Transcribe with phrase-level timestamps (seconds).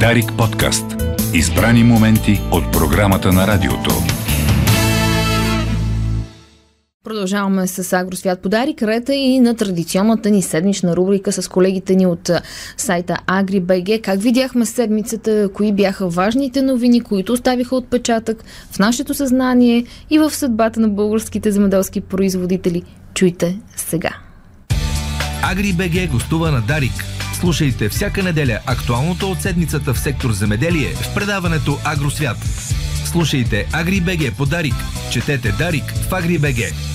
[0.00, 0.84] Дарик подкаст.
[1.34, 3.90] Избрани моменти от програмата на радиото.
[7.04, 12.30] Продължаваме с Агросвят подари карета и на традиционната ни седмична рубрика с колегите ни от
[12.76, 14.00] сайта AgriBG.
[14.00, 20.30] Как видяхме седмицата, кои бяха важните новини, които оставиха отпечатък в нашето съзнание и в
[20.30, 22.82] съдбата на българските земеделски производители.
[23.14, 24.10] Чуйте сега.
[25.42, 27.13] AgriBG гостува на Дарик.
[27.44, 32.36] Слушайте всяка неделя актуалното от седмицата в сектор земеделие в предаването Агросвят.
[33.04, 34.74] Слушайте AgriBG по Дарик.
[35.10, 36.93] Четете Дарик в AgriBG.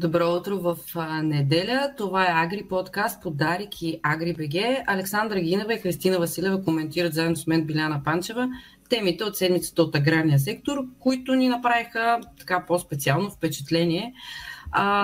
[0.00, 0.76] Добро утро в
[1.22, 1.94] неделя.
[1.96, 4.84] Това е Агри подкаст по Дарик и Агри БГ.
[4.86, 8.48] Александра Гинева и Кристина Василева коментират заедно с мен Биляна Панчева
[8.88, 14.14] темите от седмицата от аграрния сектор, които ни направиха така по-специално впечатление.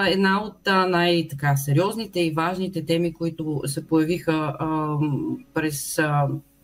[0.06, 4.54] Една от най-сериозните и важните теми, които се появиха
[5.54, 6.01] през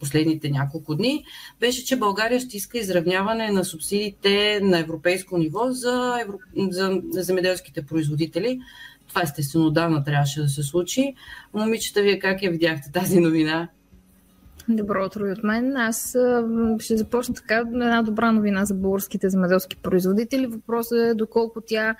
[0.02, 1.24] последните няколко дни,
[1.60, 6.38] беше, че България ще иска изравняване на субсидиите на европейско ниво за, евро...
[6.70, 8.60] за земеделските производители.
[9.08, 11.14] Това естествено давна трябваше да се случи.
[11.54, 13.68] Момичета, вие как я видяхте тази новина?
[14.68, 15.76] Добро утро и от мен.
[15.76, 16.16] Аз
[16.78, 20.46] ще започна така една добра новина за българските земеделски производители.
[20.46, 21.96] Въпросът е доколко тя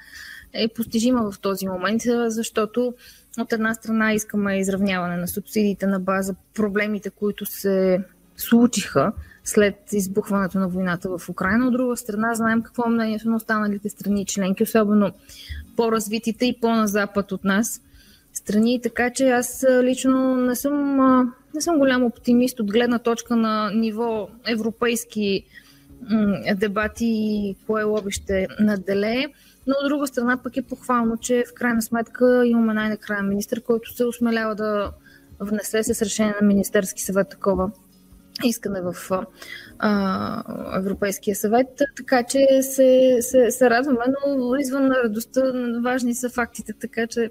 [0.53, 2.95] е постижима в този момент, защото
[3.39, 8.05] от една страна искаме изравняване на субсидиите на база проблемите, които се
[8.37, 9.13] случиха
[9.45, 11.67] след избухването на войната в Украина.
[11.67, 15.13] От друга страна, знаем какво е мнението на останалите страни членки, особено
[15.77, 17.83] по-развитите и по-на запад от нас
[18.33, 18.81] страни.
[18.83, 20.97] Така че аз лично не съм,
[21.55, 25.45] не съм голям оптимист от гледна точка на ниво европейски
[26.55, 29.27] дебати и кое лоби ще наделее.
[29.67, 33.95] Но от друга страна пък е похвално, че в крайна сметка имаме най-накрая министр, който
[33.95, 34.93] се осмелява да
[35.41, 37.70] внесе с решение на Министерски съвет такова
[38.45, 38.97] искане в
[39.79, 40.42] а,
[40.79, 41.83] Европейския съвет.
[41.97, 45.53] Така че се, се, се радваме, но извън на радостта
[45.85, 47.31] важни са фактите, така че,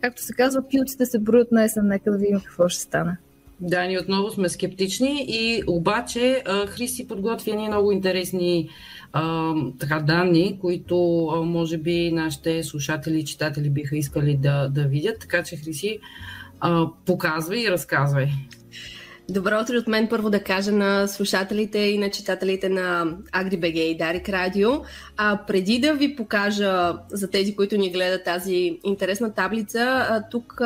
[0.00, 3.16] както се казва, пилците се броят на есен, нека да видим какво ще стане.
[3.60, 8.68] Да, ние отново сме скептични и обаче Христи подготвя ни много интересни
[9.12, 14.82] а, така, данни, които а, може би нашите слушатели и читатели биха искали да, да
[14.82, 15.20] видят.
[15.20, 15.98] Така че, Хриси,
[16.60, 18.28] а, показвай и разказвай.
[19.30, 23.96] Добро утро от мен първо да кажа на слушателите и на читателите на AgriBG и
[23.96, 24.70] Дарик Радио.
[25.16, 30.60] А преди да ви покажа за тези, които ни гледат тази интересна таблица, тук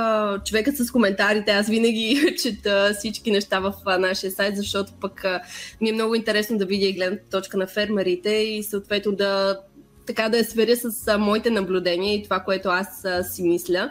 [0.45, 5.25] човекът с коментарите, аз винаги чета всички неща в нашия сайт, защото пък
[5.81, 9.61] ми е много интересно да видя и гледната точка на фермерите и съответно да
[10.07, 13.91] така да я сверя с моите наблюдения и това, което аз си мисля.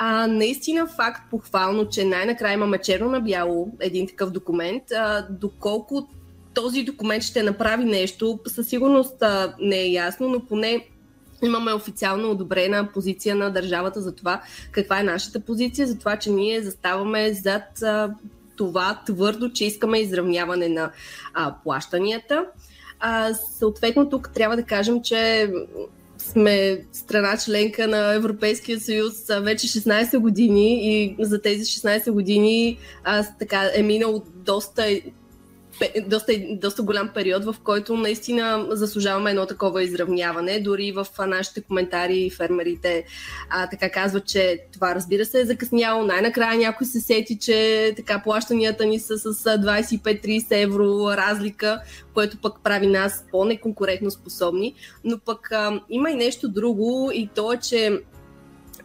[0.00, 4.92] А, наистина факт похвално, че най-накрая имаме черно на бяло един такъв документ.
[4.92, 6.08] А, доколко
[6.54, 10.86] този документ ще направи нещо, със сигурност а, не е ясно, но поне
[11.42, 16.30] имаме официално одобрена позиция на държавата за това каква е нашата позиция, за това, че
[16.30, 18.14] ние заставаме зад а,
[18.56, 20.90] това твърдо, че искаме изравняване на
[21.34, 22.46] а, плащанията.
[23.00, 25.50] А, съответно, тук трябва да кажем, че
[26.18, 33.38] сме страна членка на Европейския съюз вече 16 години и за тези 16 години аз
[33.38, 35.00] така е минал доста
[36.06, 40.60] доста, доста голям период, в който наистина заслужаваме едно такова изравняване.
[40.60, 43.04] Дори в нашите коментари фермерите
[43.50, 46.04] а, така казват, че това разбира се е закъсняло.
[46.04, 51.80] Най-накрая някой се сети, че така плащанията ни са с 25-30 евро разлика,
[52.14, 54.74] което пък прави нас по-неконкурентно способни.
[55.04, 58.00] Но пък а, има и нещо друго и то е, че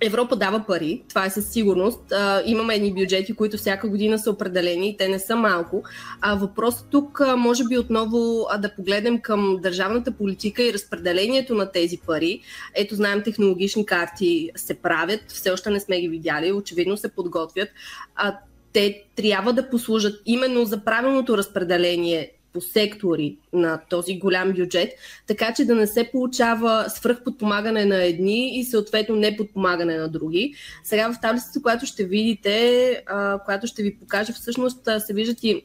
[0.06, 2.12] Европа дава пари, това е със сигурност.
[2.12, 5.84] А, имаме едни бюджети, които всяка година са определени и те не са малко.
[6.22, 11.56] А въпросът тук а, може би отново а, да погледнем към държавната политика и разпределението
[11.56, 12.41] на тези пари.
[12.75, 17.70] Ето знаем, технологични карти се правят, все още не сме ги видяли, очевидно се подготвят.
[18.16, 18.38] А,
[18.73, 24.90] те трябва да послужат именно за правилното разпределение по сектори на този голям бюджет,
[25.28, 30.53] така че да не се получава свръхподпомагане на едни и съответно не подпомагане на други.
[30.84, 33.03] Сега в таблицата, която ще видите,
[33.46, 35.64] която ще ви покажа, всъщност се виждат и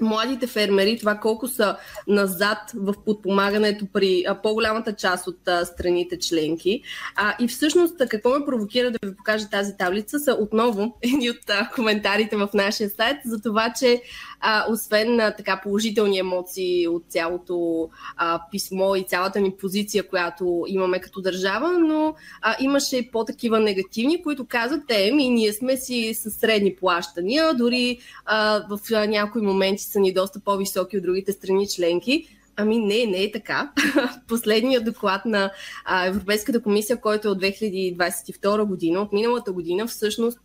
[0.00, 1.76] младите фермери, това колко са
[2.08, 6.82] назад в подпомагането при по-голямата част от страните членки.
[7.16, 11.70] А, и всъщност какво ме провокира да ви покажа тази таблица са отново едни от
[11.74, 14.02] коментарите в нашия сайт за това, че
[14.42, 20.64] а, освен а, така положителни емоции от цялото а, писмо и цялата ни позиция, която
[20.68, 25.76] имаме като държава, но а, имаше и по-такива негативни, които казват, е, ми ние сме
[25.76, 31.02] си с средни плащания, дори а, в а, някои моменти са ни доста по-високи от
[31.02, 32.28] другите страни членки.
[32.56, 33.72] Ами не, не е така.
[34.28, 35.50] Последният доклад на
[36.06, 40.38] Европейската комисия, който е от 2022 година, от миналата година, всъщност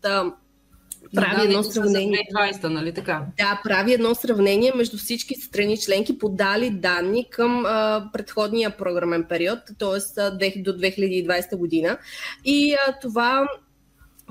[1.15, 2.27] прави едно сравнение.
[2.33, 3.25] 2020, нали така?
[3.37, 9.59] Да, прави едно сравнение между всички страни членки, подали данни към а, предходния програмен период,
[9.79, 10.21] т.е.
[10.61, 11.97] до 2020 година.
[12.45, 13.47] И а, това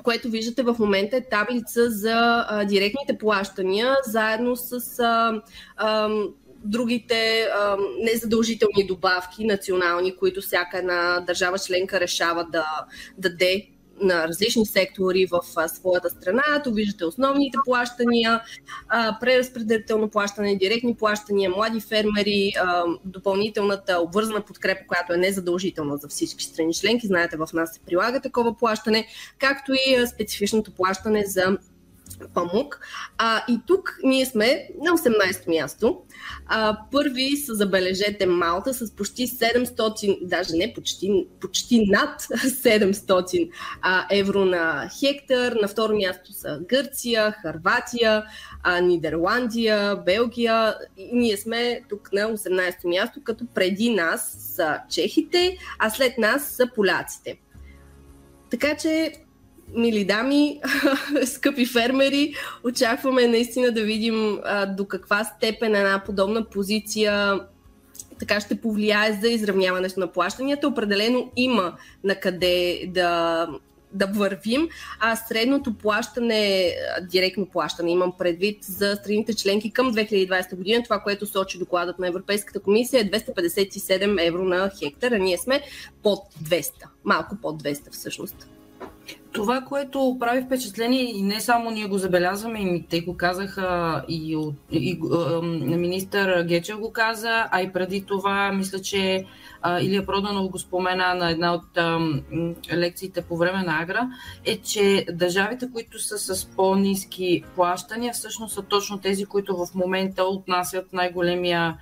[0.02, 5.42] което виждате в момента е таблица за а, директните плащания, заедно с а,
[5.76, 6.10] а,
[6.64, 12.66] другите а, незадължителни добавки национални, които всяка една държава членка решава да
[13.18, 13.68] даде
[14.00, 16.42] на различни сектори в своята страна.
[16.64, 18.40] То виждате основните плащания,
[18.88, 22.52] а, преразпределително плащане, директни плащания, млади фермери,
[23.04, 27.06] допълнителната обвързана подкрепа, която е незадължителна за всички страни членки.
[27.06, 29.06] Знаете, в нас се прилага такова плащане,
[29.38, 31.58] както и специфичното плащане за
[32.34, 32.80] памук.
[33.18, 36.02] А, и тук ние сме на 18-то място.
[36.46, 43.50] А, първи са, забележете, Малта с почти 700, даже не почти, почти над 700
[43.82, 45.52] а, евро на хектар.
[45.52, 48.24] На второ място са Гърция, Харватия,
[48.62, 50.74] а, Нидерландия, Белгия.
[50.96, 56.48] И ние сме тук на 18-то място, като преди нас са чехите, а след нас
[56.48, 57.38] са поляците.
[58.50, 59.12] Така че
[59.74, 60.60] мили дами,
[61.26, 62.34] скъпи фермери,
[62.64, 67.40] очакваме наистина да видим а, до каква степен една подобна позиция
[68.18, 70.68] така ще повлияе за изравняването на плащанията.
[70.68, 73.48] Определено има на къде да,
[73.92, 74.68] да вървим,
[75.00, 76.72] а средното плащане,
[77.10, 82.08] директно плащане, имам предвид за страните членки към 2020 година, това, което сочи докладът на
[82.08, 85.60] Европейската комисия е 257 евро на хектар, а ние сме
[86.02, 86.70] под 200,
[87.04, 88.55] малко под 200 всъщност.
[89.32, 94.36] Това, което прави впечатление и не само ние го забелязваме, и те го казаха и,
[94.36, 94.90] от, и,
[95.70, 99.24] и министър Гечев го каза, а и преди това мисля, че
[99.62, 101.98] а, Илия Проданов го спомена на една от а,
[102.72, 104.08] лекциите по време на Агра,
[104.44, 110.24] е, че държавите, които са с по-низки плащания, всъщност са точно тези, които в момента
[110.24, 111.76] отнасят най-големия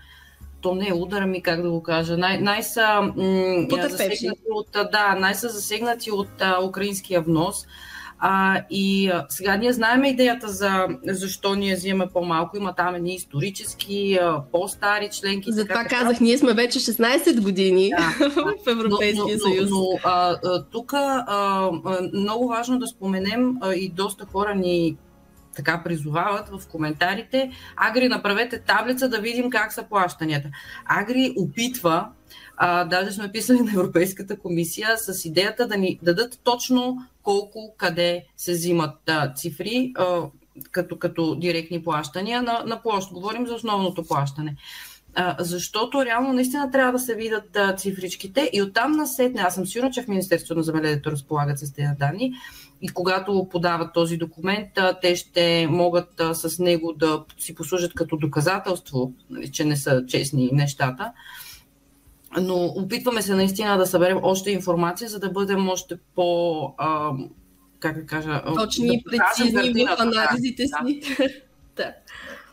[0.65, 5.15] то не е удар, ми как да го кажа, най- най-са, м- засегнати от, да,
[5.15, 7.67] най-са засегнати от а, украинския внос.
[8.19, 12.57] А, и а, сега ние знаем идеята за защо ние взимаме по-малко.
[12.57, 15.53] Има там едни исторически, а, по-стари членки.
[15.53, 18.31] Затова така, казах, ние сме вече 16 години да,
[18.65, 19.71] в Европейския но, но, съюз.
[19.71, 21.71] Но, но а, тук а,
[22.13, 24.97] много важно да споменем а, и доста хора ни
[25.55, 30.49] така призовават в коментарите, Агри направете таблица да видим как са плащанията.
[30.85, 32.09] Агри опитва,
[32.57, 38.25] а, даже сме писали на Европейската комисия с идеята да ни дадат точно колко, къде
[38.37, 40.21] се взимат а, цифри, а,
[40.71, 43.13] като, като директни плащания на, на площ.
[43.13, 44.57] Говорим за основното плащане.
[45.15, 49.67] А, защото реално наистина трябва да се видят а, цифричките и оттам насетне, аз съм
[49.67, 52.33] сигурна, че в Министерството на земеделието разполагат с тези данни,
[52.85, 54.69] и когато подават този документ,
[55.03, 60.51] те ще могат с него да си послужат като доказателство, нали, че не са честни
[60.53, 61.13] нещата.
[62.41, 66.75] Но опитваме се наистина да съберем още информация, за да бъдем още по.
[66.79, 67.11] А,
[67.81, 68.43] как да кажа.
[68.57, 71.01] Точни и да прецизни в анализите си.
[71.77, 71.93] да.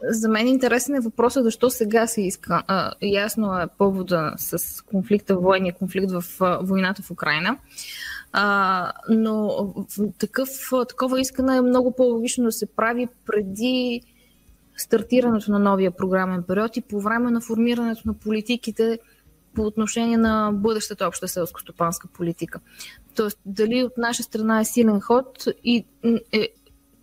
[0.03, 2.63] За мен интересен е въпросът защо сега се иска.
[2.67, 6.23] А, ясно е повода с конфликта, военния конфликт в
[6.61, 7.57] войната в Украина.
[8.33, 9.67] А, но
[10.17, 10.49] такъв,
[10.89, 14.01] такова искане е много по-логично да се прави преди
[14.77, 18.99] стартирането на новия програмен период и по време на формирането на политиките
[19.55, 22.59] по отношение на бъдещата обща селско-стопанска политика.
[23.15, 25.85] Тоест, дали от наша страна е силен ход и
[26.31, 26.49] е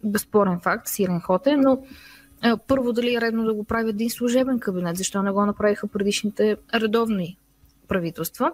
[0.04, 1.82] безспорен факт, силен ход е, но
[2.68, 6.56] първо дали е редно да го прави един служебен кабинет, защо не го направиха предишните
[6.74, 7.38] редовни
[7.88, 8.52] правителства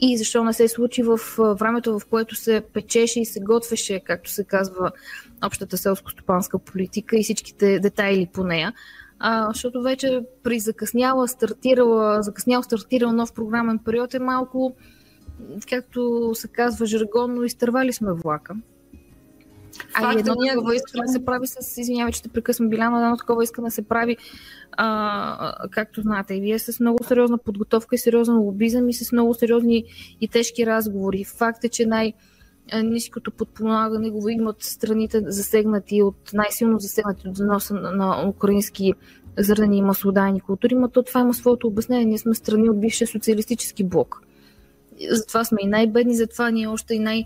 [0.00, 4.30] и защо не се случи в времето, в което се печеше и се готвеше, както
[4.30, 4.92] се казва,
[5.46, 8.72] общата селско-стопанска политика и всичките детайли по нея.
[9.18, 14.76] А, защото вече при закъсняла, стартирала, закъснял стартирал нов програмен период е малко,
[15.70, 18.54] както се казва жаргонно, изтървали сме влака.
[19.94, 23.44] А и едно такова искане се прави с, извинявай, че те прекъсвам Биляна, едно такова
[23.44, 24.16] искане се прави,
[24.72, 29.34] а, както знаете, и вие с много сериозна подготовка и сериозен лобизъм и с много
[29.34, 29.84] сериозни
[30.20, 31.24] и тежки разговори.
[31.24, 32.12] Факт е, че най-
[32.82, 38.92] ниското подпомагане го имат страните засегнати от най-силно засегнати от заноса на, на украински
[39.38, 42.04] зърнени и маслодайни култури, но то това има своето обяснение.
[42.04, 44.20] Ние сме страни от бившия социалистически блок.
[45.10, 47.24] Затова сме и най-бедни, затова ние още и най-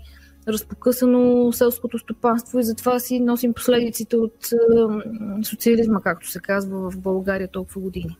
[0.53, 4.49] разпокъсано селското стопанство и затова си носим последиците от
[5.43, 8.17] социализма, както се казва в България толкова години.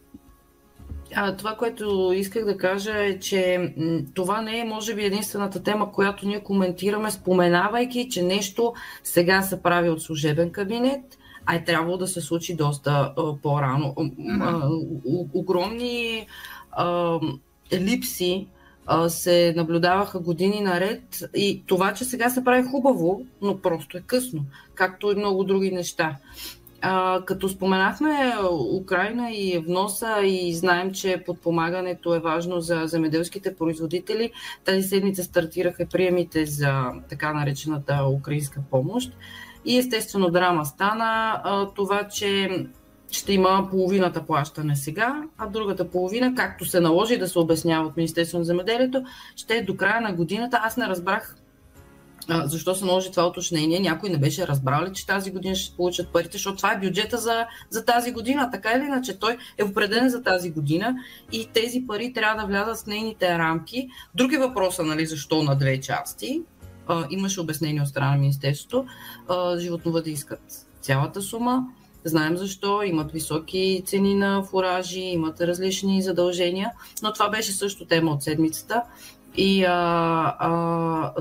[1.16, 3.74] А, това, което исках да кажа е, че
[4.14, 9.62] това не е, може би, единствената тема, която ние коментираме, споменавайки, че нещо сега се
[9.62, 13.94] прави от служебен кабинет, а е трябвало да се случи доста а, по-рано.
[13.98, 15.28] Mm-hmm.
[15.34, 16.28] огромни
[16.72, 17.20] а,
[17.74, 18.48] липси
[19.08, 24.46] се наблюдаваха години наред и това, че сега се прави хубаво, но просто е късно,
[24.76, 26.16] както и много други неща.
[26.82, 28.34] А, като споменахме
[28.82, 34.32] Украина и вноса и знаем, че подпомагането е важно за земеделските производители,
[34.66, 39.12] тази седмица стартираха приемите за така наречената украинска помощ.
[39.66, 42.50] И естествено драма стана а, това, че
[43.12, 47.98] ще има половината плащане сега, а другата половина, както се наложи да се обяснява от
[47.98, 49.04] Министерството на земеделието,
[49.36, 50.60] ще е до края на годината.
[50.64, 51.36] Аз не разбрах
[52.30, 53.80] а, защо се наложи това уточнение.
[53.80, 57.46] Някой не беше разбрал че тази година ще получат парите, защото това е бюджета за,
[57.70, 58.50] за тази година.
[58.52, 60.96] Така или иначе, той е определен за тази година
[61.32, 63.90] и тези пари трябва да влязат в нейните рамки.
[64.16, 66.42] Други въпроса, нали, защо на две части.
[66.88, 68.86] А, имаше обяснение от страна на Министерството.
[69.58, 70.42] животновъди искат
[70.82, 71.66] цялата сума
[72.04, 76.72] Знаем защо, имат високи цени на фуражи, имат различни задължения,
[77.04, 78.84] но това беше също тема от седмицата.
[79.38, 79.74] И а,
[80.40, 81.14] а,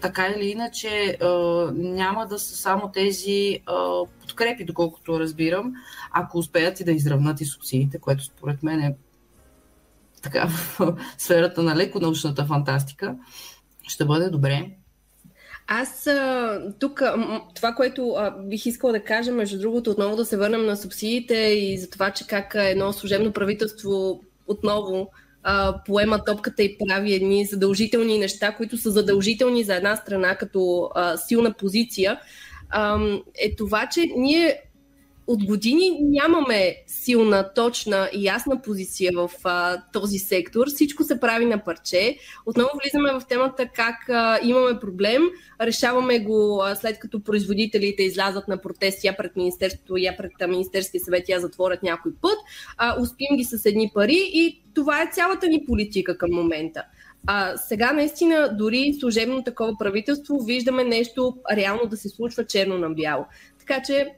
[0.00, 1.28] така или иначе а,
[1.74, 5.72] няма да са само тези а, подкрепи, доколкото разбирам,
[6.12, 8.96] ако успеят и да изравнат и субсидиите, което според мен е
[10.22, 10.46] така
[10.78, 13.16] в сферата на леко научната фантастика,
[13.88, 14.70] ще бъде добре.
[15.74, 16.08] Аз
[16.78, 17.02] тук,
[17.54, 21.78] това, което бих искала да кажа, между другото, отново да се върнем на субсидиите и
[21.78, 25.10] за това, че как едно служебно правителство отново
[25.86, 30.90] поема топката и прави едни задължителни неща, които са задължителни за една страна като
[31.26, 32.20] силна позиция,
[33.34, 34.60] е това, че ние
[35.26, 40.66] от години нямаме силна, точна и ясна позиция в а, този сектор.
[40.66, 42.16] Всичко се прави на парче.
[42.46, 45.22] Отново влизаме в темата как а, имаме проблем,
[45.60, 51.00] решаваме го а, след като производителите излязат на протест я пред Министерството, я пред Министерския
[51.00, 52.36] съвет, я затворят някой път,
[52.76, 56.84] а, успим ги с едни пари и това е цялата ни политика към момента.
[57.26, 62.90] А, сега наистина дори служебно такова правителство виждаме нещо реално да се случва черно на
[62.90, 63.24] бяло.
[63.58, 64.08] Така че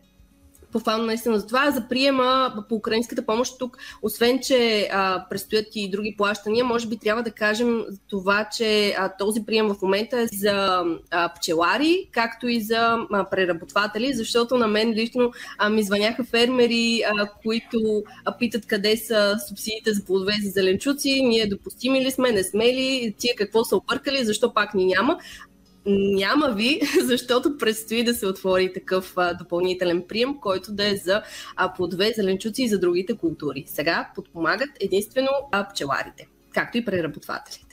[0.75, 1.71] похвално наистина за това.
[1.71, 6.99] За приема по украинската помощ тук, освен че а, предстоят и други плащания, може би
[6.99, 12.49] трябва да кажем това, че а, този прием в момента е за а, пчелари, както
[12.49, 18.39] и за а, преработватели, защото на мен лично а, ми звъняха фермери, а, които а,
[18.39, 23.15] питат къде са субсидиите за плодове за зеленчуци, ние допустими ли сме, не сме ли,
[23.19, 25.19] тия какво са объркали, защо пак ни няма.
[25.87, 31.23] Няма ви, защото предстои да се отвори такъв а, допълнителен прием, който да е за
[31.57, 33.65] а, плодове, зеленчуци и за другите култури.
[33.67, 37.65] Сега подпомагат единствено а, пчеларите, както и преработвателите.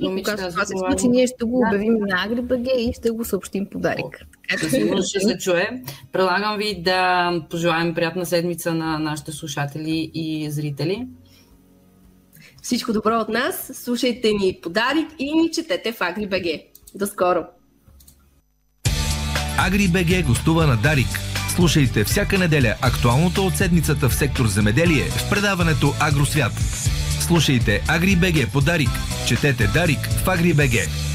[0.00, 2.06] Но когато това се случи, ние ще го обявим да.
[2.06, 4.26] на AgriBG и ще го съобщим по Дарик.
[4.68, 5.82] Сигурно ще се чуе.
[6.12, 11.06] Предлагам ви да пожелаем приятна седмица на нашите слушатели и зрители.
[12.62, 13.70] Всичко добро от нас.
[13.74, 16.64] Слушайте ни по Дарик и ни четете в AgriBG.
[16.94, 17.46] До скоро!
[19.58, 21.08] АгриБГ гостува на Дарик.
[21.54, 26.52] Слушайте всяка неделя актуалното от седмицата в сектор земеделие в предаването Агросвят.
[27.20, 28.90] Слушайте АгриБГ по Дарик.
[29.26, 31.07] Четете Дарик в АгриБГ.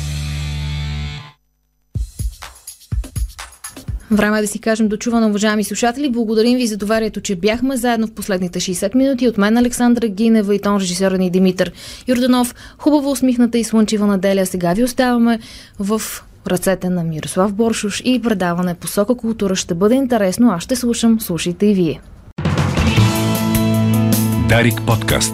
[4.16, 6.10] Време е да си кажем дочуване, уважаеми слушатели.
[6.10, 9.28] Благодарим ви за доверието, че бяхме заедно в последните 60 минути.
[9.28, 11.72] От мен Александра Гинева и тон режисьора ни Димитър
[12.08, 12.56] Юрданов.
[12.78, 14.46] Хубаво усмихната и слънчева неделя.
[14.46, 15.40] Сега ви оставаме
[15.80, 16.02] в
[16.48, 20.52] ръцете на Мирослав Боршуш и предаване Посока култура ще бъде интересно.
[20.52, 21.20] Аз ще слушам.
[21.20, 22.02] Слушайте и вие.
[24.50, 25.34] Дарик подкаст.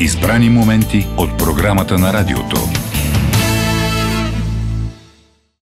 [0.00, 2.79] Избрани моменти от програмата на радиото.